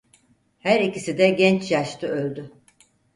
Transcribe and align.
Her 0.59 0.79
ikisi 0.79 1.17
de 1.17 1.29
genç 1.29 1.71
yaşta 1.71 2.07
öldü. 2.07 2.51